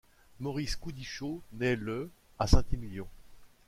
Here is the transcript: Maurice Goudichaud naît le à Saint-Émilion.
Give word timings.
Maurice 0.39 0.79
Goudichaud 0.79 1.43
naît 1.53 1.75
le 1.75 2.09
à 2.39 2.47
Saint-Émilion. 2.47 3.05